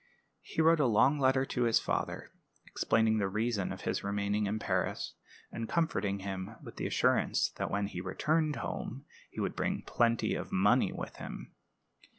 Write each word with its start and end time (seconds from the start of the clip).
He 0.41 0.63
wrote 0.63 0.79
a 0.79 0.87
long 0.87 1.19
letter 1.19 1.45
to 1.45 1.65
his 1.65 1.79
father, 1.79 2.31
explaining 2.65 3.19
the 3.19 3.27
reason 3.29 3.71
of 3.71 3.81
his 3.81 4.03
remaining 4.03 4.47
in 4.47 4.57
Paris, 4.57 5.13
and 5.51 5.69
comforting 5.69 6.21
him 6.21 6.55
with 6.63 6.77
the 6.77 6.87
assurance 6.87 7.49
that 7.57 7.69
when 7.69 7.85
he 7.85 8.01
returned 8.01 8.55
home 8.55 9.05
he 9.29 9.39
would 9.39 9.55
bring 9.55 9.83
plenty 9.83 10.33
of 10.33 10.51
money 10.51 10.91
with 10.91 11.17
him. 11.17 11.53